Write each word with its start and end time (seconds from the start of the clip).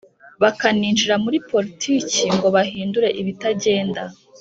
bakaninjira 0.41 1.15
muri 1.23 1.37
politiki 1.51 2.23
ngo 2.35 2.47
bahindure 2.55 3.07
ibitagenda, 3.21 4.01